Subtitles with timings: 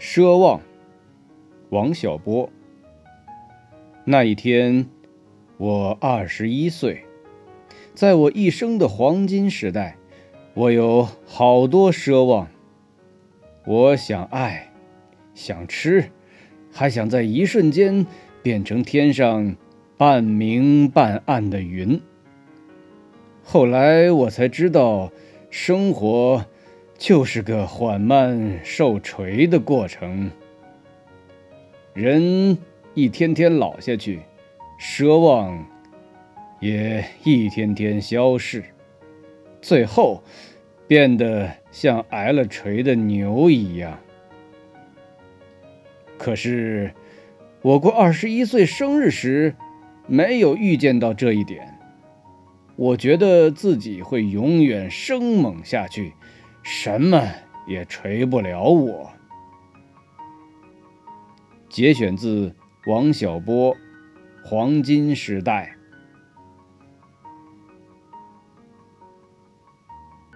[0.00, 0.62] 奢望，
[1.68, 2.48] 王小波。
[4.06, 4.86] 那一天，
[5.58, 7.04] 我二十一岁，
[7.92, 9.98] 在我一生的黄金时代，
[10.54, 12.48] 我有好多奢望。
[13.66, 14.72] 我想爱，
[15.34, 16.10] 想吃，
[16.72, 18.06] 还想在一瞬间
[18.42, 19.54] 变成天上
[19.98, 22.00] 半明半暗的云。
[23.44, 25.12] 后来我才知道，
[25.50, 26.46] 生活。
[27.00, 30.30] 就是个缓慢受锤的过程。
[31.94, 32.58] 人
[32.92, 34.20] 一天天老下去，
[34.78, 35.66] 奢望
[36.60, 38.62] 也一天天消逝，
[39.62, 40.22] 最后
[40.86, 43.98] 变得像挨了锤的牛一样。
[46.18, 46.92] 可是
[47.62, 49.54] 我过二十一岁生日时，
[50.06, 51.78] 没有预见到这一点。
[52.76, 56.12] 我觉得自己会永远生猛下去。
[56.72, 57.20] 什么
[57.66, 59.10] 也锤不了我。
[61.68, 62.54] 节选自
[62.86, 63.74] 王小波
[64.44, 65.76] 《黄金时代》。